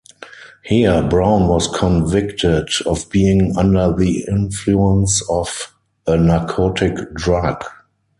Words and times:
Here, 0.63 1.03
"Brown 1.03 1.47
was 1.47 1.67
convicted 1.67 2.69
of 2.87 3.07
being 3.11 3.53
'under 3.55 3.93
the 3.93 4.25
influence 4.27 5.21
of" 5.29 5.75
a 6.07 6.17
narcotic 6.17 7.13
drug. 7.13 7.63